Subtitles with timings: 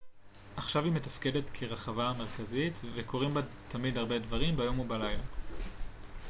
[0.57, 5.23] עכשיו היא מתפקדת כרחבה המרכזית וקורים בה תמיד הרבה דברים ביום ובלילה